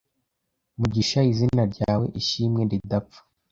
[0.79, 3.21] Mugisha izina ryawe ishimwe ridapfa